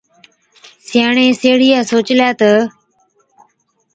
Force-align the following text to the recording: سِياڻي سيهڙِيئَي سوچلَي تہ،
سِياڻي 0.87 1.25
سيهڙِيئَي 1.39 1.79
سوچلَي 1.91 2.29
تہ، 2.39 2.51